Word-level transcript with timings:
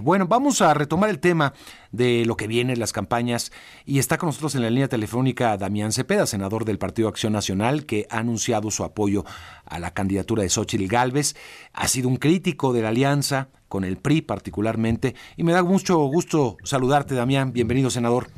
Bueno, 0.00 0.26
vamos 0.26 0.62
a 0.62 0.72
retomar 0.72 1.10
el 1.10 1.18
tema 1.18 1.52
de 1.90 2.24
lo 2.24 2.34
que 2.34 2.46
viene, 2.46 2.76
las 2.76 2.94
campañas, 2.94 3.52
y 3.84 3.98
está 3.98 4.16
con 4.16 4.28
nosotros 4.28 4.54
en 4.54 4.62
la 4.62 4.70
línea 4.70 4.88
telefónica 4.88 5.54
Damián 5.58 5.92
Cepeda, 5.92 6.26
senador 6.26 6.64
del 6.64 6.78
Partido 6.78 7.08
Acción 7.08 7.34
Nacional, 7.34 7.84
que 7.84 8.06
ha 8.08 8.18
anunciado 8.18 8.70
su 8.70 8.84
apoyo 8.84 9.24
a 9.66 9.78
la 9.78 9.92
candidatura 9.92 10.44
de 10.44 10.48
Xochitl 10.48 10.86
Gálvez. 10.86 11.36
Ha 11.74 11.88
sido 11.88 12.08
un 12.08 12.16
crítico 12.16 12.72
de 12.72 12.80
la 12.80 12.88
alianza, 12.88 13.48
con 13.68 13.84
el 13.84 13.98
PRI 13.98 14.22
particularmente, 14.22 15.14
y 15.36 15.44
me 15.44 15.52
da 15.52 15.62
mucho 15.62 15.98
gusto 16.06 16.56
saludarte, 16.64 17.14
Damián. 17.14 17.52
Bienvenido, 17.52 17.90
senador. 17.90 18.28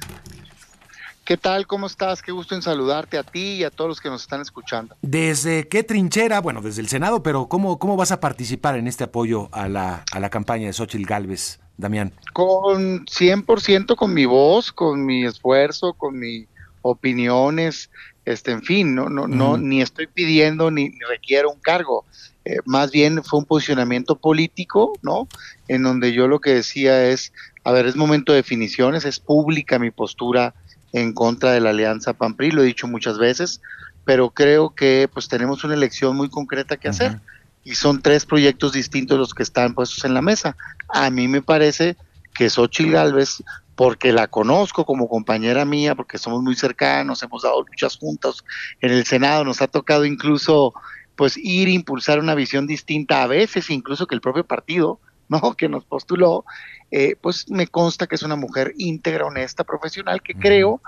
¿Qué 1.25 1.38
tal? 1.38 1.66
¿Cómo 1.66 1.86
estás? 1.86 2.20
Qué 2.20 2.32
gusto 2.32 2.54
en 2.54 2.61
saludarte 2.61 3.16
a 3.16 3.22
ti 3.22 3.54
y 3.54 3.64
a 3.64 3.70
todos 3.70 3.88
los 3.88 4.00
que 4.02 4.11
nos 4.11 4.20
están 4.20 4.43
escuchando. 4.43 4.95
¿Desde 5.00 5.68
qué 5.68 5.82
trinchera? 5.82 6.39
Bueno, 6.43 6.61
desde 6.61 6.82
el 6.82 6.89
Senado, 6.89 7.22
pero 7.22 7.48
¿cómo, 7.48 7.79
cómo 7.79 7.96
vas 7.96 8.12
a 8.12 8.20
participar 8.20 8.77
en 8.77 8.86
este 8.86 9.04
apoyo 9.04 9.48
a 9.52 9.66
la, 9.68 10.04
a 10.12 10.21
la 10.21 10.29
campaña 10.29 10.66
de 10.66 10.75
Xochitl 10.75 11.07
Galvez, 11.07 11.61
Damián? 11.79 12.12
Con 12.34 13.07
100% 13.07 13.96
con 13.96 14.13
mi 14.13 14.26
voz, 14.26 14.71
con 14.71 15.07
mi 15.07 15.25
esfuerzo, 15.25 15.94
con 15.94 16.18
mis 16.18 16.46
opiniones, 16.82 17.88
este, 18.27 18.50
en 18.52 18.63
fin, 18.63 18.94
no, 18.94 19.08
no, 19.08 19.27
no, 19.27 19.57
ni 19.57 19.80
estoy 19.80 20.07
pidiendo 20.07 20.71
ni, 20.71 20.93
requiero 21.08 21.50
un 21.50 21.61
cargo. 21.61 22.04
Eh, 22.44 22.58
más 22.66 22.91
bien 22.91 23.25
fue 23.25 23.38
un 23.38 23.46
posicionamiento 23.46 24.16
político, 24.16 24.93
¿no? 25.00 25.27
En 25.68 25.82
donde 25.82 26.13
yo 26.13 26.29
lo 26.29 26.41
que 26.41 26.50
decía 26.50 27.07
es, 27.08 27.32
a 27.64 27.72
ver, 27.72 27.86
es 27.86 27.96
momento 27.96 28.32
de 28.32 28.36
definiciones, 28.36 29.07
es 29.07 29.21
pública 29.21 29.79
mi 29.79 29.91
postura 29.91 30.54
en 30.94 31.12
contra 31.12 31.50
de 31.50 31.61
la 31.61 31.71
alianza 31.71 32.12
PAN-PRI, 32.12 32.53
lo 32.53 32.62
he 32.62 32.66
dicho 32.66 32.86
muchas 32.86 33.19
veces, 33.19 33.61
pero 34.05 34.30
creo 34.30 34.77
que 34.77 35.11
pues 35.12 35.27
tenemos 35.27 35.64
una 35.64 35.75
elección 35.75 36.16
muy 36.16 36.30
concreta 36.30 36.77
que 36.77 36.89
hacer 36.89 37.19
y 37.64 37.75
son 37.75 38.00
tres 38.00 38.25
proyectos 38.25 38.72
distintos 38.72 39.19
los 39.19 39.34
que 39.34 39.42
están 39.42 39.75
puestos 39.75 40.05
en 40.05 40.14
la 40.14 40.22
mesa. 40.22 40.56
A 40.88 41.11
mí 41.11 41.27
me 41.27 41.42
parece 41.42 41.97
que 42.33 42.48
Xochitl 42.48 42.92
Galvez, 42.92 43.42
porque 43.75 44.12
la 44.12 44.28
conozco 44.28 44.84
como 44.84 45.08
compañera 45.08 45.64
mía, 45.64 45.96
porque 45.96 46.16
somos 46.16 46.42
muy 46.42 46.54
cercanos, 46.54 47.24
hemos 47.24 47.42
dado 47.42 47.62
luchas 47.62 47.97
juntos 47.97 48.44
en 48.80 48.92
el 48.92 49.04
Senado, 49.04 49.42
nos 49.42 49.62
ha 49.62 49.66
tocado 49.66 50.04
incluso 50.04 50.74
pues 51.16 51.36
ir 51.36 51.66
a 51.66 51.72
impulsar 51.72 52.20
una 52.20 52.36
visión 52.36 52.69
distinta 52.69 53.24
a 53.24 53.26
veces, 53.26 53.69
incluso 53.69 54.06
que 54.06 54.14
el 54.14 54.20
propio 54.20 54.44
partido, 54.44 55.00
¿no? 55.28 55.55
que 55.55 55.69
nos 55.69 55.84
postuló, 55.84 56.44
eh, 56.91 57.17
pues 57.20 57.50
me 57.50 57.67
consta 57.67 58.06
que 58.06 58.14
es 58.14 58.22
una 58.22 58.36
mujer 58.36 58.75
íntegra, 58.77 59.27
honesta, 59.27 59.64
profesional, 59.64 60.22
que 60.22 60.34
creo 60.34 60.81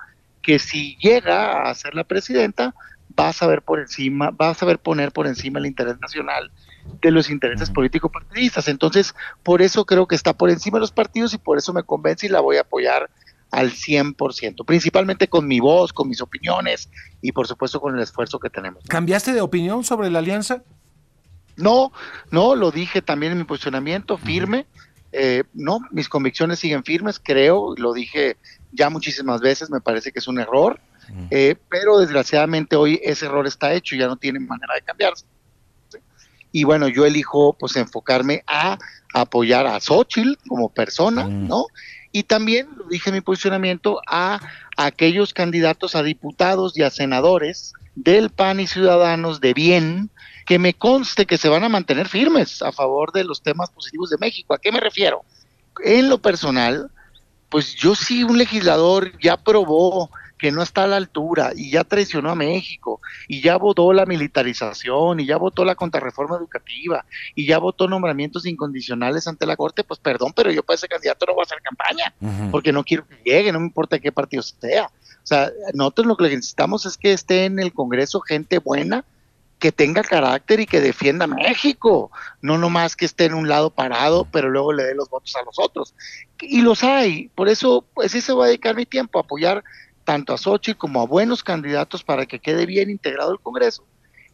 que 0.43 0.59
si 0.59 0.97
llega 0.98 1.69
a 1.69 1.75
ser 1.75 1.95
la 1.95 2.05
presidenta, 2.05 2.75
va 3.19 3.28
a 3.28 3.33
saber 3.33 3.62
por 3.62 3.81
encima, 3.81 4.31
va 4.31 4.51
a 4.51 4.55
saber 4.55 4.78
poner 4.78 5.12
por 5.12 5.27
encima 5.27 5.59
el 5.59 5.67
interés 5.67 5.98
nacional 6.01 6.51
de 7.01 7.11
los 7.11 7.31
intereses 7.31 7.70
político-partidistas. 7.70 8.69
Entonces, 8.69 9.15
por 9.43 9.62
eso 9.62 9.84
creo 9.84 10.06
que 10.06 10.15
está 10.15 10.34
por 10.34 10.50
encima 10.50 10.77
de 10.77 10.83
los 10.83 10.93
partidos 10.93 11.34
y 11.34 11.39
por 11.39 11.59
eso 11.59 11.73
me 11.73 11.83
convence 11.83 12.27
y 12.27 12.28
la 12.28 12.41
voy 12.41 12.56
a 12.56 12.61
apoyar 12.61 13.11
al 13.50 13.71
100%, 13.73 14.65
principalmente 14.67 15.28
con 15.28 15.47
mi 15.47 15.61
voz, 15.61 15.93
con 15.93 16.09
mis 16.09 16.21
opiniones 16.21 16.91
y 17.23 17.33
por 17.33 17.47
supuesto 17.47 17.81
con 17.81 17.95
el 17.95 18.03
esfuerzo 18.03 18.39
que 18.39 18.50
tenemos. 18.50 18.84
¿Cambiaste 18.89 19.33
de 19.33 19.41
opinión 19.41 19.84
sobre 19.84 20.11
la 20.11 20.19
alianza? 20.19 20.62
No, 21.57 21.93
no, 22.31 22.55
lo 22.55 22.71
dije 22.71 23.03
también 23.03 23.33
en 23.33 23.39
mi 23.39 23.45
posicionamiento 23.45 24.19
firme. 24.19 24.67
Eh, 25.12 25.45
no, 25.55 25.81
mis 25.91 26.09
convicciones 26.09 26.59
siguen 26.59 26.85
firmes, 26.85 27.19
creo, 27.23 27.75
lo 27.77 27.93
dije 27.93 28.37
ya 28.73 28.91
muchísimas 28.91 29.41
veces, 29.41 29.71
me 29.71 29.81
parece 29.81 30.12
que 30.12 30.19
es 30.19 30.29
un 30.29 30.39
error, 30.39 30.79
eh, 31.31 31.57
pero 31.71 31.99
desgraciadamente 31.99 32.77
hoy 32.77 33.01
ese 33.03 33.27
error 33.27 33.47
está 33.47 33.73
hecho 33.73 33.95
y 33.95 33.99
ya 33.99 34.09
no 34.09 34.17
tiene 34.17 34.41
manera 34.41 34.75
de 34.75 34.83
cambiarse. 34.83 35.25
Y 36.53 36.65
bueno, 36.65 36.89
yo 36.89 37.07
elijo 37.07 37.57
pues 37.59 37.77
enfocarme 37.77 38.43
a 38.47 38.79
apoyar 39.15 39.67
a 39.67 39.81
Xochitl 39.81 40.34
como 40.49 40.69
persona, 40.69 41.29
¿no? 41.29 41.67
Y 42.12 42.25
también, 42.25 42.69
lo 42.77 42.87
dije 42.89 43.11
en 43.11 43.17
mi 43.17 43.21
posicionamiento, 43.21 44.01
a 44.07 44.41
aquellos 44.77 45.33
candidatos 45.34 45.95
a 45.95 46.03
diputados 46.03 46.77
y 46.77 46.83
a 46.83 46.91
senadores 46.91 47.73
del 47.95 48.31
PAN 48.31 48.61
y 48.61 48.66
Ciudadanos 48.66 49.41
de 49.41 49.55
bien, 49.55 50.11
que 50.47 50.59
me 50.59 50.75
conste 50.75 51.27
que 51.27 51.37
se 51.37 51.49
van 51.49 51.65
a 51.65 51.69
mantener 51.69 52.09
firmes 52.09 52.62
a 52.62 52.73
favor 52.73 53.12
de 53.12 53.25
los 53.25 53.43
temas 53.43 53.69
positivos 53.71 54.11
de 54.11 54.17
México. 54.19 54.55
¿A 54.55 54.59
qué 54.59 54.71
me 54.71 54.81
refiero? 54.81 55.25
En 55.84 56.09
lo 56.09 56.19
personal, 56.19 56.91
pues 57.51 57.75
yo 57.75 57.95
sí, 57.95 58.23
un 58.23 58.39
legislador 58.39 59.12
ya 59.21 59.37
probó 59.37 60.09
que 60.39 60.53
no 60.53 60.62
está 60.62 60.84
a 60.84 60.87
la 60.87 60.97
altura 60.97 61.53
y 61.57 61.71
ya 61.71 61.83
traicionó 61.83 62.31
a 62.31 62.34
México 62.34 63.01
y 63.27 63.41
ya 63.41 63.57
votó 63.57 63.93
la 63.93 64.07
militarización 64.07 65.21
y 65.21 65.27
ya 65.27 65.37
votó 65.37 65.65
la 65.65 65.75
contrarreforma 65.75 66.37
educativa 66.37 67.05
y 67.34 67.47
ya 67.47 67.59
votó 67.59 67.89
nombramientos 67.89 68.47
incondicionales 68.47 69.27
ante 69.27 69.47
la 69.47 69.57
Corte, 69.57 69.83
pues 69.83 69.99
perdón, 69.99 70.33
pero 70.37 70.51
yo 70.51 70.63
para 70.63 70.77
ese 70.77 70.89
candidato 70.89 71.27
no 71.27 71.34
voy 71.34 71.43
a 71.43 71.47
hacer 71.47 71.59
campaña 71.63 72.15
porque 72.51 72.73
no 72.73 72.84
quiero 72.84 73.07
que 73.09 73.17
llegue, 73.25 73.51
no 73.51 73.61
me 73.61 73.67
importa 73.67 73.99
qué 73.99 74.13
partido 74.13 74.43
sea. 74.43 74.87
O 74.87 75.27
sea, 75.27 75.51
nosotros 75.75 76.07
lo 76.07 76.17
que 76.17 76.25
necesitamos 76.25 76.87
es 76.87 76.97
que 76.97 77.13
esté 77.13 77.47
en 77.47 77.59
el 77.59 77.73
Congreso 77.73 78.21
gente 78.21 78.59
buena, 78.59 79.05
que 79.59 79.72
tenga 79.72 80.03
carácter 80.03 80.61
y 80.61 80.67
que 80.67 80.81
defienda 80.81 81.25
a 81.25 81.28
México, 81.28 82.11
no 82.43 82.59
nomás 82.59 82.94
que 82.94 83.06
esté 83.06 83.25
en 83.25 83.34
un 83.34 83.49
lado 83.49 83.71
parado, 83.71 84.27
pero 84.31 84.50
luego 84.50 84.72
le 84.72 84.84
dé 84.84 84.94
los 84.94 85.09
votos 85.09 85.34
a 85.37 85.44
los 85.44 85.59
otros. 85.59 85.94
Y 86.41 86.61
los 86.61 86.84
hay, 86.84 87.28
por 87.28 87.49
eso, 87.49 87.84
pues 87.95 88.12
sí 88.12 88.21
se 88.21 88.34
va 88.34 88.45
a 88.45 88.49
dedicar 88.49 88.77
mi 88.77 88.84
tiempo 88.84 89.19
a 89.19 89.22
apoyar 89.22 89.65
tanto 90.05 90.34
a 90.34 90.39
Xochitl 90.39 90.78
como 90.78 91.00
a 91.00 91.06
buenos 91.06 91.43
candidatos 91.43 92.05
para 92.05 92.27
que 92.27 92.39
quede 92.39 92.66
bien 92.66 92.91
integrado 92.91 93.33
el 93.33 93.41
Congreso. 93.41 93.84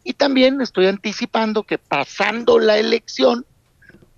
Y 0.05 0.15
también 0.15 0.61
estoy 0.61 0.87
anticipando 0.87 1.63
que 1.63 1.79
pasando 1.79 2.59
la 2.59 2.77
elección, 2.77 3.47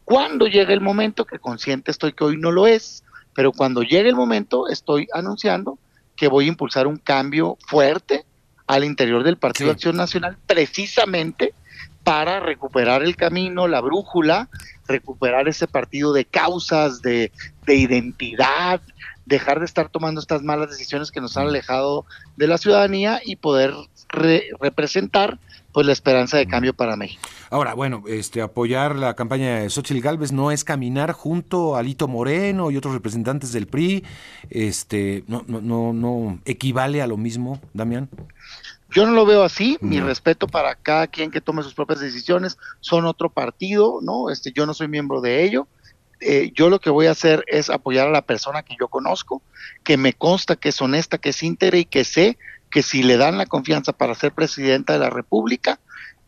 cuando 0.05 0.47
llegue 0.47 0.73
el 0.73 0.81
momento, 0.81 1.27
que 1.27 1.39
consciente 1.39 1.91
estoy 1.91 2.15
que 2.15 2.25
hoy 2.25 2.39
no 2.39 2.51
lo 2.51 2.67
es, 2.67 3.05
pero 3.35 3.53
cuando 3.53 3.83
llegue 3.83 4.09
el 4.09 4.17
momento, 4.17 4.69
estoy 4.69 5.07
anunciando 5.13 5.79
que 6.17 6.29
voy 6.29 6.47
a 6.47 6.49
impulsar 6.49 6.87
un 6.87 6.97
cambio 6.97 7.59
fuerte 7.67 8.25
al 8.67 8.85
interior 8.85 9.23
del 9.25 9.37
Partido 9.37 9.69
de 9.69 9.75
Acción 9.75 9.97
Nacional 9.97 10.39
precisamente 10.47 11.55
para 12.03 12.41
recuperar 12.41 13.03
el 13.03 13.17
camino, 13.17 13.67
la 13.67 13.81
brújula, 13.81 14.49
recuperar 14.87 15.49
ese 15.49 15.67
partido 15.67 16.13
de 16.13 16.27
causas, 16.27 17.01
de, 17.01 17.33
identidad, 17.67 18.83
dejar 19.25 19.59
de 19.59 19.65
estar 19.65 19.89
tomando 19.89 20.21
estas 20.21 20.43
malas 20.43 20.71
decisiones 20.71 21.11
que 21.11 21.23
nos 21.23 21.37
han 21.37 21.47
alejado 21.47 22.05
de 22.37 22.47
la 22.47 22.59
ciudadanía 22.59 23.21
y 23.25 23.37
poder 23.37 23.73
representar 24.15 25.39
pues 25.73 25.87
la 25.87 25.93
esperanza 25.93 26.37
de 26.37 26.47
cambio 26.47 26.73
para 26.73 26.97
México. 26.97 27.29
Ahora, 27.51 27.75
bueno, 27.75 28.05
este 28.07 28.41
apoyar 28.41 28.95
la 28.95 29.15
campaña 29.15 29.59
de 29.59 29.71
Xochitl 29.71 30.01
Galvez 30.01 30.31
no 30.31 30.53
es 30.53 30.63
caminar 30.63 31.13
junto 31.13 31.75
a 31.75 31.83
Lito 31.83 32.07
Moreno 32.07 32.71
y 32.71 32.77
otros 32.77 32.95
representantes 32.95 33.53
del 33.53 33.67
PRI, 33.67 34.05
este 34.51 35.25
no 35.27 35.45
no 35.49 35.61
no, 35.61 35.93
no 35.93 36.39
equivale 36.45 37.03
a 37.03 37.09
lo 37.09 37.17
mismo, 37.17 37.61
Damián. 37.73 38.09
Yo 38.95 39.05
no 39.05 39.13
lo 39.13 39.27
veo 39.27 39.43
así, 39.43 39.77
mi 39.81 39.99
respeto 39.99 40.47
para 40.47 40.77
cada 40.77 41.09
quien 41.09 41.33
que 41.33 41.41
tome 41.41 41.65
sus 41.65 41.75
propias 41.75 41.99
decisiones, 41.99 42.57
son 42.79 43.07
otro 43.07 43.29
partido, 43.29 43.99
¿no? 44.01 44.31
Este, 44.31 44.53
yo 44.53 44.67
no 44.67 44.75
soy 44.75 44.87
miembro 44.87 45.21
de 45.21 45.43
ello. 45.43 45.67
Eh, 46.21 46.53
yo 46.55 46.71
lo 46.71 46.79
que 46.81 46.91
voy 46.91 47.07
a 47.07 47.11
hacer 47.11 47.45
es 47.49 47.71
apoyar 47.71 48.07
a 48.07 48.13
la 48.13 48.23
persona 48.23 48.63
que 48.63 48.77
yo 48.79 48.87
conozco, 48.87 49.43
que 49.83 49.97
me 49.97 50.13
consta 50.13 50.55
que 50.55 50.69
es 50.69 50.81
honesta, 50.81 51.19
que 51.19 51.31
es 51.31 51.43
íntegra 51.43 51.77
y 51.77 51.85
que 51.85 52.05
sé 52.05 52.39
que 52.75 52.83
si 52.83 53.05
le 53.05 53.17
dan 53.17 53.39
la 53.39 53.47
confianza 53.47 53.93
para 53.93 54.17
ser 54.17 54.33
presidenta 54.33 54.95
de 54.95 54.99
la 54.99 55.09
República, 55.09 55.79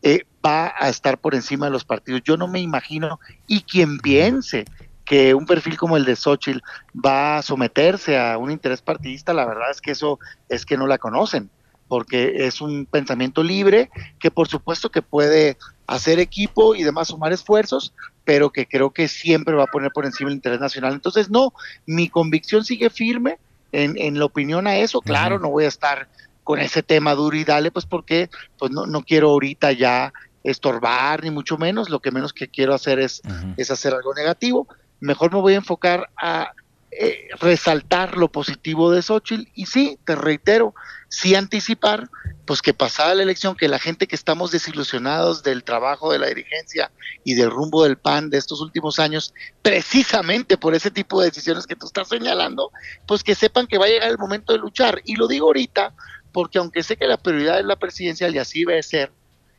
eh, 0.01 0.23
va 0.45 0.73
a 0.79 0.87
estar 0.87 1.17
por 1.17 1.35
encima 1.35 1.65
de 1.65 1.73
los 1.73 1.83
partidos. 1.83 2.21
Yo 2.23 2.37
no 2.37 2.47
me 2.47 2.61
imagino, 2.61 3.19
y 3.47 3.63
quien 3.63 3.97
piense 3.97 4.63
que 5.03 5.33
un 5.33 5.45
perfil 5.45 5.75
como 5.75 5.97
el 5.97 6.05
de 6.05 6.15
Xochitl 6.15 6.61
va 6.95 7.35
a 7.35 7.41
someterse 7.41 8.17
a 8.17 8.37
un 8.37 8.49
interés 8.49 8.81
partidista, 8.81 9.33
la 9.33 9.43
verdad 9.43 9.69
es 9.71 9.81
que 9.81 9.91
eso 9.91 10.19
es 10.47 10.65
que 10.65 10.77
no 10.77 10.87
la 10.87 10.99
conocen, 10.99 11.49
porque 11.89 12.47
es 12.47 12.61
un 12.61 12.85
pensamiento 12.85 13.43
libre 13.43 13.89
que 14.17 14.31
por 14.31 14.47
supuesto 14.47 14.89
que 14.89 15.01
puede 15.01 15.57
hacer 15.85 16.17
equipo 16.17 16.75
y 16.75 16.83
demás 16.83 17.09
sumar 17.09 17.33
esfuerzos, 17.33 17.93
pero 18.23 18.51
que 18.51 18.67
creo 18.67 18.91
que 18.91 19.09
siempre 19.09 19.53
va 19.53 19.63
a 19.63 19.73
poner 19.73 19.91
por 19.91 20.05
encima 20.05 20.29
el 20.29 20.37
interés 20.37 20.61
nacional. 20.61 20.93
Entonces, 20.93 21.29
no, 21.29 21.51
mi 21.85 22.07
convicción 22.07 22.63
sigue 22.63 22.89
firme 22.89 23.37
en, 23.73 23.97
en 23.97 24.17
la 24.17 24.23
opinión 24.23 24.65
a 24.65 24.77
eso. 24.77 25.01
Claro, 25.01 25.39
no 25.39 25.49
voy 25.49 25.65
a 25.65 25.67
estar 25.67 26.07
con 26.47 26.61
ese 26.61 26.81
tema 26.81 27.13
duro 27.13 27.35
y 27.35 27.43
dale, 27.43 27.71
pues 27.71 27.85
porque 27.85 28.29
pues 28.57 28.71
no, 28.71 28.85
no 28.85 29.03
quiero 29.03 29.31
ahorita 29.31 29.73
ya 29.73 30.13
estorbar, 30.45 31.21
ni 31.21 31.29
mucho 31.29 31.57
menos, 31.57 31.89
lo 31.89 31.99
que 31.99 32.09
menos 32.09 32.31
que 32.31 32.47
quiero 32.47 32.73
hacer 32.73 32.99
es, 32.99 33.21
es 33.57 33.69
hacer 33.69 33.93
algo 33.93 34.13
negativo. 34.13 34.65
Mejor 35.01 35.33
me 35.33 35.41
voy 35.41 35.55
a 35.55 35.57
enfocar 35.57 36.09
a 36.15 36.53
eh, 36.91 37.27
resaltar 37.41 38.15
lo 38.15 38.31
positivo 38.31 38.91
de 38.91 39.01
Xochitl 39.01 39.49
y 39.55 39.65
sí, 39.65 39.99
te 40.05 40.15
reitero, 40.15 40.73
sí 41.09 41.35
anticipar, 41.35 42.09
pues 42.45 42.61
que 42.61 42.73
pasada 42.73 43.13
la 43.13 43.23
elección, 43.23 43.57
que 43.57 43.67
la 43.67 43.77
gente 43.77 44.07
que 44.07 44.15
estamos 44.15 44.51
desilusionados 44.51 45.43
del 45.43 45.65
trabajo 45.65 46.13
de 46.13 46.19
la 46.19 46.27
dirigencia 46.27 46.93
y 47.25 47.33
del 47.33 47.51
rumbo 47.51 47.83
del 47.83 47.97
PAN 47.97 48.29
de 48.29 48.37
estos 48.37 48.61
últimos 48.61 48.99
años, 48.99 49.33
precisamente 49.61 50.57
por 50.57 50.75
ese 50.75 50.91
tipo 50.91 51.19
de 51.19 51.27
decisiones 51.27 51.67
que 51.67 51.75
tú 51.75 51.87
estás 51.87 52.07
señalando, 52.07 52.71
pues 53.05 53.21
que 53.21 53.35
sepan 53.35 53.67
que 53.67 53.77
va 53.77 53.87
a 53.87 53.89
llegar 53.89 54.09
el 54.09 54.17
momento 54.17 54.53
de 54.53 54.59
luchar. 54.59 55.01
Y 55.03 55.17
lo 55.17 55.27
digo 55.27 55.47
ahorita 55.47 55.93
porque 56.37 56.59
aunque 56.59 56.83
sé 56.83 56.97
que 56.97 57.07
la 57.07 57.17
prioridad 57.17 57.59
es 57.59 57.65
la 57.65 57.77
presidencial 57.77 58.35
y 58.35 58.37
así 58.37 58.63
debe 58.63 58.83
ser, 58.83 59.11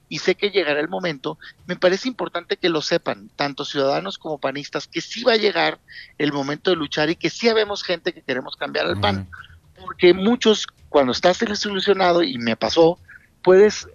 y 0.09 0.19
sé 0.21 0.37
que 0.37 0.51
llegará 0.51 0.79
el 0.79 0.89
momento, 0.89 1.37
me 1.67 1.75
parece 1.75 2.07
importante 2.07 2.57
que 2.57 2.69
lo 2.69 2.83
sepan, 2.83 3.31
tanto 3.35 3.65
ciudadanos 3.65 4.17
como 4.17 4.39
panistas, 4.39 4.87
que 4.87 5.01
sí 5.01 5.25
va 5.25 5.33
a 5.33 5.39
llegar 5.39 5.81
el 6.19 6.33
momento 6.33 6.71
de 6.71 6.77
luchar 6.77 7.11
y 7.11 7.17
que 7.17 7.31
sí 7.31 7.49
habemos 7.49 7.83
gente 7.83 8.15
que 8.15 8.23
queremos 8.23 8.55
cambiar 8.55 8.87
el 8.87 9.01
PAN. 9.01 9.29
Porque 9.81 10.15
muchos, 10.15 10.69
cuando 10.89 11.11
estás 11.11 11.41
desilusionado, 11.41 12.23
y 12.23 12.39
me 12.39 12.55
pasó, 12.55 13.01
puedes 13.43 13.89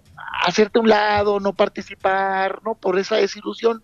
hacerte 0.46 0.78
a 0.78 0.82
un 0.82 0.90
lado, 0.90 1.40
no 1.40 1.54
participar, 1.54 2.60
¿no? 2.66 2.74
Por 2.74 2.98
esa 2.98 3.16
desilusión. 3.16 3.82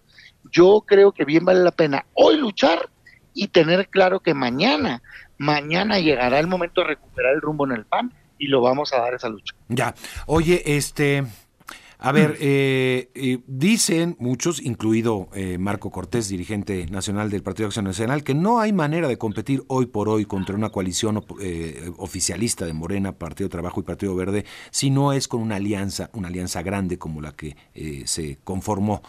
Yo 0.53 0.85
creo 0.87 1.13
que 1.13 1.25
bien 1.25 1.47
vale 1.47 1.61
la 1.61 1.71
pena 1.71 2.05
hoy 2.13 2.37
luchar 2.37 2.91
y 3.33 3.49
tener 3.49 3.89
claro 3.89 4.21
que 4.21 4.35
mañana, 4.35 5.03
mañana 5.39 6.01
llegará 6.01 6.39
el 6.39 6.49
momento 6.49 6.83
de 6.83 6.89
recuperar 6.89 7.33
el 7.33 7.41
rumbo 7.41 7.65
en 7.65 7.73
el 7.73 7.87
PAN 7.87 8.13
y 8.41 8.49
lo 8.49 8.61
vamos 8.61 8.93
a 8.93 8.99
dar 8.99 9.15
esa 9.15 9.29
lucha. 9.29 9.55
Ya. 9.69 9.95
Oye, 10.27 10.63
este, 10.65 11.25
a 11.99 12.13
ver, 12.13 12.39
eh, 12.41 13.11
eh, 13.15 13.41
dicen 13.47 14.17
muchos, 14.19 14.63
incluido 14.63 15.29
eh, 15.35 15.59
Marco 15.59 15.91
Cortés, 15.91 16.31
dirigente 16.31 16.87
nacional 16.87 17.29
del 17.29 17.43
Partido 17.43 17.67
de 17.67 17.69
Acción 17.69 17.85
Nacional, 17.85 18.25
que 18.25 18.33
no 18.33 18.59
hay 18.59 18.73
manera 18.73 19.07
de 19.07 19.19
competir 19.19 19.63
hoy 19.69 19.85
por 19.85 20.09
hoy 20.09 20.25
contra 20.25 20.57
una 20.57 20.71
coalición 20.71 21.23
oficialista 21.99 22.65
de 22.65 22.73
Morena, 22.73 23.13
Partido 23.13 23.51
Trabajo 23.51 23.81
y 23.81 23.83
Partido 23.83 24.17
Verde, 24.17 24.47
si 24.71 24.89
no 24.89 25.13
es 25.13 25.29
con 25.29 25.43
una 25.43 25.57
alianza, 25.57 26.09
una 26.15 26.29
alianza 26.29 26.63
grande 26.63 26.99
como 26.99 27.21
la 27.21 27.33
que 27.33 27.55
se 28.07 28.39
conformó. 28.45 29.03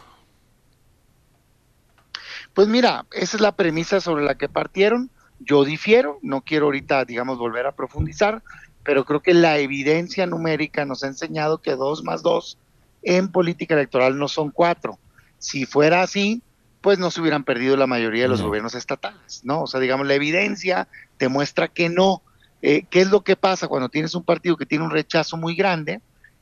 Pues 2.54 2.68
mira, 2.68 3.06
esa 3.14 3.38
es 3.38 3.42
la 3.42 3.56
premisa 3.56 4.02
sobre 4.02 4.26
la 4.26 4.36
que 4.36 4.50
partieron. 4.50 5.10
Yo 5.40 5.64
difiero, 5.64 6.20
no 6.22 6.42
quiero 6.42 6.66
ahorita, 6.66 7.06
digamos, 7.06 7.38
volver 7.40 7.66
a 7.66 7.72
profundizar, 7.72 8.44
pero 8.84 9.06
creo 9.06 9.22
que 9.22 9.34
la 9.34 9.58
evidencia 9.60 10.26
numérica 10.26 10.86
nos 10.86 11.04
ha 11.04 11.08
enseñado 11.08 11.62
que 11.62 11.76
dos 11.76 12.04
más 12.04 12.24
dos 12.24 12.58
en 13.04 13.32
política 13.32 13.74
electoral 13.74 14.18
no 14.18 14.28
son 14.28 14.52
cuatro. 14.52 15.00
Si 15.40 15.66
fuera 15.66 16.04
así, 16.04 16.42
pues 16.82 16.98
no 16.98 17.12
se 17.12 17.22
hubieran 17.22 17.44
perdido 17.44 17.78
la 17.78 17.88
mayoría 17.88 18.24
de 18.24 18.30
los 18.30 18.42
gobiernos 18.42 18.76
estatales, 18.76 19.42
¿no? 19.44 19.64
O 19.64 19.68
sea, 19.68 19.80
digamos, 19.80 20.08
la 20.08 20.16
evidencia 20.16 20.88
demuestra 21.20 21.68
que 21.68 21.90
no. 21.90 22.24
Eh, 22.64 22.86
¿Qué 22.90 23.02
es 23.02 23.10
lo 23.10 23.24
que 23.24 23.36
pasa 23.36 23.68
cuando 23.68 23.90
tienes 23.90 24.14
un 24.16 24.24
partido 24.24 24.58
que 24.58 24.66
tiene 24.66 24.84
un 24.84 24.92
rechazo 24.92 25.38
muy 25.38 25.56
grande? 25.56 26.02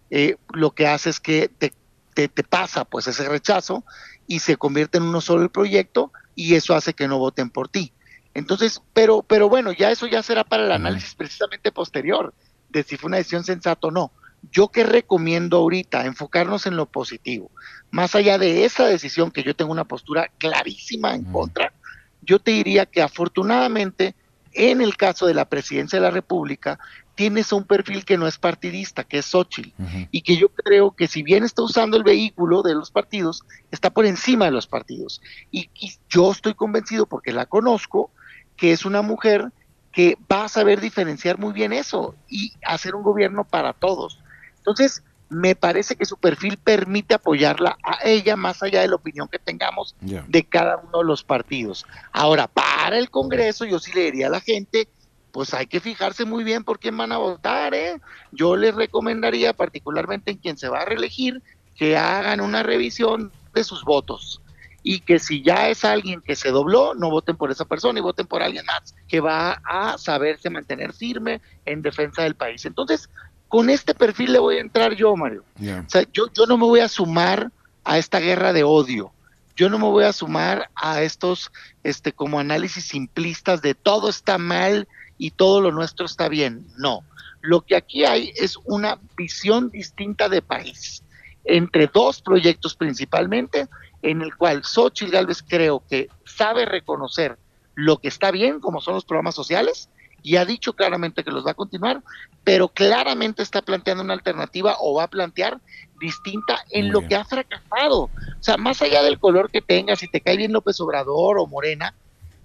Eh, 0.10 0.38
lo 0.54 0.72
que 0.72 0.88
hace 0.88 1.10
es 1.10 1.20
que 1.20 1.50
te, 1.50 1.72
te, 2.14 2.44
pasa 2.44 2.84
pues 2.84 3.08
ese 3.08 3.28
rechazo 3.30 3.86
y 4.28 4.40
se 4.40 4.58
convierte 4.58 4.98
en 4.98 5.04
uno 5.04 5.22
solo 5.22 5.44
el 5.44 5.50
proyecto 5.50 6.12
y 6.36 6.56
eso 6.56 6.76
hace 6.76 6.94
que 6.94 7.08
no 7.08 7.20
voten 7.20 7.50
por 7.50 7.70
ti. 7.70 7.94
Entonces, 8.40 8.82
pero, 8.94 9.22
pero 9.22 9.50
bueno, 9.50 9.72
ya 9.72 9.92
eso 9.92 10.08
ya 10.08 10.24
será 10.24 10.44
para 10.44 10.66
el 10.66 10.72
análisis 10.72 11.14
precisamente 11.14 11.72
posterior 11.72 12.34
de 12.70 12.84
si 12.84 12.98
fue 12.98 13.10
una 13.10 13.18
decisión 13.18 13.44
sensata 13.44 13.88
o 13.88 13.92
no. 13.92 14.12
Yo 14.52 14.70
que 14.70 14.84
recomiendo 14.84 15.58
ahorita 15.58 16.06
enfocarnos 16.06 16.66
en 16.66 16.78
lo 16.78 16.86
positivo, 16.86 17.52
más 17.92 18.16
allá 18.16 18.38
de 18.38 18.64
esa 18.66 18.88
decisión 18.88 19.32
que 19.32 19.44
yo 19.44 19.56
tengo 19.56 19.72
una 19.72 19.84
postura 19.84 20.32
clarísima 20.38 21.14
en 21.14 21.26
contra, 21.26 21.74
yo 22.22 22.40
te 22.40 22.52
diría 22.52 22.86
que 22.86 23.02
afortunadamente 23.02 24.16
en 24.54 24.82
el 24.82 24.96
caso 24.96 25.28
de 25.28 25.34
la 25.34 25.46
presidencia 25.46 26.00
de 26.00 26.04
la 26.04 26.12
República 26.12 26.80
tienes 27.16 27.52
un 27.52 27.66
perfil 27.66 28.06
que 28.06 28.18
no 28.18 28.28
es 28.28 28.38
partidista, 28.38 29.04
que 29.04 29.18
es 29.18 29.26
Xochitl, 29.26 29.74
y 30.10 30.22
que 30.22 30.38
yo 30.38 30.48
creo 30.50 30.92
que 30.92 31.08
si 31.08 31.22
bien 31.22 31.44
está 31.44 31.62
usando 31.62 31.98
el 31.98 32.04
vehículo 32.04 32.62
de 32.62 32.74
los 32.74 32.92
partidos, 32.92 33.44
está 33.72 33.90
por 33.90 34.06
encima 34.06 34.46
de 34.46 34.52
los 34.52 34.68
partidos. 34.68 35.22
y 35.52 35.70
yo 36.10 36.32
estoy 36.32 36.54
convencido, 36.54 37.08
porque 37.08 37.34
la 37.34 37.46
conozco, 37.46 38.12
que 38.60 38.72
es 38.72 38.86
una 38.86 39.02
mujer 39.02 39.52
que 39.92 40.18
va 40.32 40.46
a 40.46 40.50
saber 40.50 40.82
diferenciar 40.82 41.40
muy 41.40 41.54
bien 41.54 41.74
eso 41.74 42.16
y 42.28 42.54
hacer 42.64 42.94
un 42.94 43.04
gobierno 43.04 43.44
para 43.44 43.74
todos. 43.74 44.20
Entonces, 44.58 45.04
me 45.30 45.56
parece 45.56 45.96
que 45.96 46.06
su 46.06 46.18
perfil 46.18 46.58
permite 46.58 47.14
apoyarla 47.14 47.78
a 47.84 48.00
ella 48.04 48.36
más 48.36 48.62
allá 48.62 48.82
de 48.82 48.88
la 48.88 48.96
opinión 48.96 49.28
que 49.28 49.40
tengamos 49.40 49.96
de 50.02 50.44
cada 50.44 50.78
uno 50.78 51.00
de 51.00 51.06
los 51.06 51.24
partidos. 51.24 51.86
Ahora, 52.12 52.48
para 52.48 52.98
el 52.98 53.10
Congreso, 53.10 53.66
yo 53.66 53.80
sí 53.80 53.92
le 53.94 54.06
diría 54.06 54.28
a 54.28 54.32
la 54.32 54.42
gente, 54.42 54.88
pues 55.32 55.54
hay 55.54 55.68
que 55.68 55.80
fijarse 55.80 56.26
muy 56.26 56.44
bien 56.44 56.64
por 56.64 56.80
quién 56.80 56.98
van 56.98 57.12
a 57.12 57.18
votar, 57.18 57.74
¿eh? 57.76 58.00
Yo 58.32 58.56
les 58.56 58.76
recomendaría, 58.76 59.54
particularmente 59.54 60.32
en 60.32 60.38
quien 60.38 60.58
se 60.58 60.68
va 60.68 60.82
a 60.82 60.86
reelegir, 60.86 61.42
que 61.76 61.96
hagan 61.96 62.42
una 62.42 62.64
revisión 62.64 63.32
de 63.54 63.64
sus 63.64 63.84
votos 63.84 64.42
y 64.84 65.02
que 65.02 65.20
si 65.20 65.42
ya 65.42 65.70
es 65.70 65.84
alguien 65.84 66.22
que 66.22 66.36
se 66.36 66.52
dobló, 66.52 66.94
no 66.96 67.10
voten 67.10 67.36
por 67.36 67.52
esa 67.52 67.66
persona 67.66 68.00
y 68.00 68.02
voten 68.02 68.28
por 68.28 68.42
alguien 68.42 68.66
más 68.66 68.96
que 69.08 69.20
va 69.20 69.62
a 69.66 69.98
saberse 69.98 70.50
mantener 70.50 70.94
firme 70.94 71.42
en 71.66 71.82
defensa 71.82 72.24
del 72.24 72.36
país. 72.36 72.66
Entonces, 72.66 73.10
con 73.48 73.70
este 73.70 73.94
perfil 73.94 74.34
le 74.34 74.40
voy 74.40 74.58
a 74.58 74.62
entrar 74.62 74.94
yo, 74.94 75.16
Mario. 75.16 75.44
O 75.60 75.90
sea, 75.90 76.04
yo, 76.14 76.32
yo 76.34 76.46
no 76.46 76.58
me 76.58 76.66
voy 76.66 76.80
a 76.80 76.88
sumar 76.88 77.52
a 77.84 77.98
esta 77.98 78.20
guerra 78.20 78.54
de 78.54 78.64
odio. 78.64 79.12
Yo 79.56 79.70
no 79.70 79.78
me 79.78 79.86
voy 79.86 80.06
a 80.06 80.14
sumar 80.14 80.70
a 80.76 81.02
estos 81.02 81.52
este 81.84 82.14
como 82.14 82.40
análisis 82.40 82.86
simplistas 82.86 83.62
de 83.62 83.74
todo 83.74 84.08
está 84.08 84.38
mal 84.38 84.88
y 85.18 85.32
todo 85.32 85.60
lo 85.60 85.72
nuestro 85.72 86.06
está 86.06 86.30
bien. 86.30 86.66
No. 86.78 87.04
Lo 87.42 87.62
que 87.62 87.76
aquí 87.76 88.06
hay 88.06 88.32
es 88.36 88.58
una 88.64 89.00
visión 89.18 89.70
distinta 89.70 90.30
de 90.30 90.42
país 90.42 91.04
entre 91.44 91.88
dos 91.88 92.22
proyectos 92.22 92.76
principalmente, 92.76 93.68
en 94.02 94.22
el 94.22 94.36
cual 94.36 94.64
Xochitl 94.64 95.12
Galvez 95.12 95.44
creo 95.48 95.84
que 95.90 96.10
sabe 96.26 96.66
reconocer 96.66 97.38
lo 97.76 97.98
que 97.98 98.08
está 98.08 98.32
bien, 98.32 98.60
como 98.60 98.82
son 98.82 98.96
los 98.96 99.06
programas 99.06 99.36
sociales, 99.36 99.90
y 100.22 100.36
ha 100.36 100.46
dicho 100.46 100.74
claramente 100.74 101.24
que 101.24 101.32
los 101.32 101.46
va 101.46 101.52
a 101.52 101.56
continuar, 101.56 102.04
pero 102.44 102.68
claramente 102.68 103.42
está 103.42 103.62
planteando 103.62 104.04
una 104.04 104.14
alternativa 104.14 104.76
o 104.80 104.96
va 104.96 105.04
a 105.04 105.10
plantear 105.10 105.60
distinta 106.00 106.60
en 106.72 106.92
lo 106.92 107.08
que 107.08 107.16
ha 107.16 107.24
fracasado. 107.24 108.04
O 108.04 108.10
sea, 108.42 108.58
más 108.58 108.82
allá 108.82 109.02
del 109.04 109.20
color 109.20 109.50
que 109.50 109.62
tenga, 109.62 109.96
si 109.96 110.08
te 110.08 110.22
cae 110.22 110.38
bien 110.38 110.52
López 110.52 110.80
Obrador 110.82 111.40
o 111.40 111.48
Morena, 111.48 111.94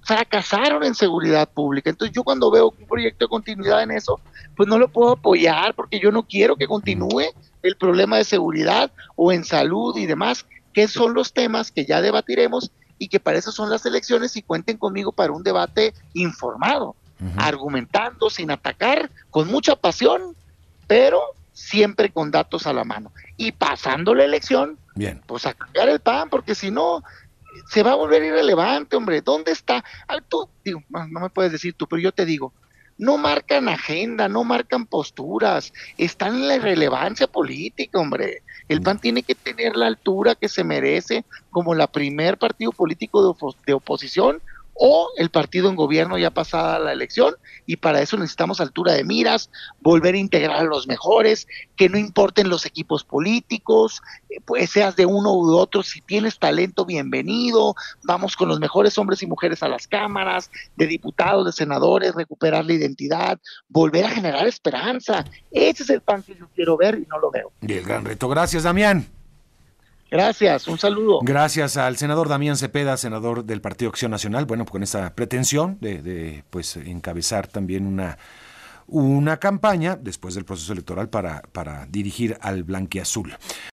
fracasaron 0.05 0.85
en 0.85 0.95
seguridad 0.95 1.49
pública. 1.49 1.91
Entonces 1.91 2.15
yo 2.15 2.23
cuando 2.23 2.51
veo 2.51 2.75
un 2.79 2.87
proyecto 2.87 3.25
de 3.25 3.31
continuidad 3.31 3.83
en 3.83 3.91
eso, 3.91 4.21
pues 4.57 4.69
no 4.69 4.79
lo 4.79 4.89
puedo 4.89 5.13
apoyar 5.13 5.75
porque 5.75 5.99
yo 5.99 6.13
no 6.13 6.25
quiero 6.25 6.57
que 6.57 6.67
continúe 6.67 7.33
el 7.63 7.77
problema 7.77 8.19
de 8.19 8.25
seguridad 8.25 8.93
o 9.17 9.33
en 9.33 9.45
salud 9.45 9.97
y 9.97 10.07
demás, 10.07 10.47
que 10.75 10.89
son 10.89 11.15
los 11.15 11.33
temas 11.33 11.71
que 11.71 11.87
ya 11.87 12.03
debatiremos 12.03 12.73
y 12.99 13.09
que 13.09 13.21
para 13.21 13.39
eso 13.39 13.53
son 13.53 13.71
las 13.71 13.87
elecciones 13.87 14.37
y 14.37 14.43
cuenten 14.43 14.77
conmigo 14.77 15.13
para 15.13 15.33
un 15.33 15.43
debate 15.43 15.95
informado 16.13 16.97
argumentando, 17.37 18.29
sin 18.29 18.51
atacar, 18.51 19.11
con 19.31 19.49
mucha 19.49 19.77
pasión, 19.77 20.37
pero 20.87 21.23
siempre 21.53 22.11
con 22.11 22.31
datos 22.31 22.67
a 22.67 22.73
la 22.73 22.85
mano. 22.85 23.13
Y 23.37 23.53
pasando 23.53 24.15
la 24.15 24.25
elección, 24.25 24.79
Bien. 24.95 25.23
pues 25.27 25.47
a 25.47 25.55
cambiar 25.55 25.89
el 25.89 26.01
pan, 26.01 26.29
porque 26.29 26.55
si 26.55 26.71
no, 26.71 27.03
se 27.71 27.83
va 27.83 27.93
a 27.93 27.97
volver 27.97 28.23
irrelevante, 28.23 28.97
hombre. 28.97 29.23
¿Dónde 29.23 29.53
está? 29.53 29.83
Tú, 30.29 30.49
digo, 30.65 30.83
no 30.91 31.21
me 31.21 31.31
puedes 31.31 31.53
decir 31.53 31.75
tú, 31.75 31.87
pero 31.87 32.03
yo 32.03 32.13
te 32.13 32.27
digo, 32.27 32.53
no 32.97 33.19
marcan 33.19 33.69
agenda, 33.69 34.29
no 34.29 34.45
marcan 34.45 34.87
posturas, 34.87 35.73
están 35.99 36.35
en 36.35 36.49
la 36.49 36.57
irrelevancia 36.57 37.27
política, 37.27 37.99
hombre. 37.99 38.43
El 38.69 38.81
PAN 38.81 38.99
tiene 38.99 39.23
que 39.23 39.35
tener 39.35 39.77
la 39.77 39.87
altura 39.87 40.35
que 40.35 40.49
se 40.49 40.65
merece 40.65 41.25
como 41.51 41.75
la 41.75 41.87
primer 41.87 42.39
partido 42.39 42.73
político 42.73 43.37
de 43.67 43.73
oposición 43.73 44.43
o 44.75 45.09
el 45.17 45.31
partido 45.31 45.69
en 45.69 45.77
gobierno 45.77 46.19
ya 46.19 46.31
pasada 46.31 46.79
la 46.79 46.93
elección 46.93 47.35
y 47.67 47.77
para 47.77 48.01
eso 48.01 48.17
necesitamos 48.17 48.61
altura 48.61 48.93
de 48.93 49.05
miras, 49.05 49.51
volver 49.81 50.15
a 50.15 50.19
integrar 50.19 50.59
a 50.59 50.65
los 50.65 50.87
mejores, 50.87 51.47
que 51.77 51.89
no 51.89 51.97
importen 51.97 52.49
los 52.49 52.67
equipos 52.67 53.05
políticos, 53.05 54.03
eh, 54.29 54.41
pues 54.45 54.71
seas 54.71 54.97
de 54.97 55.07
uno 55.07 55.33
u 55.33 55.55
otro, 55.55 55.83
si 55.83 56.01
tienes 56.01 56.39
talento, 56.39 56.85
bienvenido, 56.85 57.75
vamos 58.03 58.37
con 58.37 58.49
los 58.49 58.61
mejores 58.61 58.99
hombres 58.99 59.23
y 59.23 59.27
mujeres 59.27 59.63
a 59.63 59.69
las 59.69 59.87
cámaras, 59.87 60.51
de 60.77 60.87
diputados, 60.87 61.47
de 61.47 61.53
senadores, 61.53 62.15
recuperar 62.15 62.65
la 62.65 62.75
identidad, 62.75 63.39
volver 63.69 64.05
a 64.05 64.11
generar 64.11 64.47
esperanza. 64.47 65.25
Ese 65.51 65.85
es 65.85 65.91
el 65.91 66.01
pan 66.01 66.23
que 66.23 66.35
yo 66.35 66.49
quiero 66.55 66.77
ver 66.77 66.99
y 66.99 67.07
no 67.07 67.19
lo 67.19 67.31
veo. 67.31 67.53
El 67.63 67.83
gran 67.85 68.05
reto. 68.05 68.29
Gracias, 68.29 68.65
Damián. 68.65 69.14
Gracias, 70.15 70.69
un 70.69 70.79
saludo. 70.79 71.19
Gracias 71.23 71.77
al 71.77 71.97
senador 71.97 72.29
Damián 72.29 72.57
Cepeda, 72.57 72.97
senador 72.97 73.45
del 73.45 73.61
Partido 73.61 73.89
Acción 73.89 74.13
Nacional, 74.13 74.45
bueno, 74.47 74.65
con 74.65 74.85
esa 74.85 75.13
pretensión 75.17 75.77
de, 75.81 76.45
pues 76.51 76.77
encabezar 76.77 77.49
también 77.49 77.85
una, 77.85 78.17
una 78.87 79.39
campaña 79.39 79.97
después 80.01 80.37
del 80.37 80.45
proceso 80.45 80.73
electoral 80.73 81.09
para, 81.09 81.43
para 81.51 81.87
dirigir 81.87 82.39
al 82.43 82.63
blanquiazul. 82.63 83.35